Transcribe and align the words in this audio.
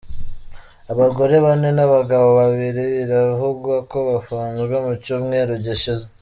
Abagore 0.91 1.35
bane 1.45 1.69
n’abagabo 1.77 2.27
babiri 2.39 2.83
biravugwa 2.97 3.75
ko 3.91 3.97
bafunzwe 4.09 4.75
mu 4.85 4.93
cyumweru 5.03 5.53
gishize. 5.67 6.05